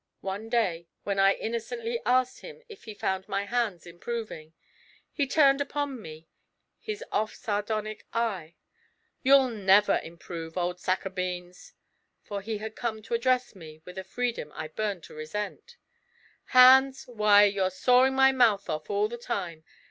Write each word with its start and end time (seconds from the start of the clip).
One 0.21 0.49
day 0.49 0.87
when 1.03 1.19
I 1.19 1.33
innocently 1.35 1.99
asked 2.07 2.39
him 2.39 2.63
if 2.67 2.85
he 2.85 2.95
found 2.95 3.29
my 3.29 3.45
hands 3.45 3.85
improving, 3.85 4.53
he 5.11 5.27
turned 5.27 5.61
upon 5.61 6.01
me 6.01 6.27
his 6.79 7.03
off 7.11 7.35
sardonic 7.35 8.07
eye. 8.11 8.55
'You'll 9.21 9.49
never 9.49 9.99
improve, 10.03 10.57
old 10.57 10.79
sack 10.79 11.05
of 11.05 11.13
beans' 11.13 11.73
(for 12.23 12.41
he 12.41 12.57
had 12.57 12.75
come 12.75 13.03
to 13.03 13.13
address 13.13 13.53
me 13.55 13.83
with 13.85 13.95
a 13.99 14.03
freedom 14.03 14.51
I 14.55 14.69
burned 14.69 15.03
to 15.03 15.13
resent); 15.13 15.77
'hands! 16.45 17.03
why, 17.05 17.43
you're 17.43 17.69
sawing 17.69 18.15
my 18.15 18.31
mouth 18.31 18.71
off 18.71 18.89
all 18.89 19.07
the 19.07 19.19
time. 19.19 19.63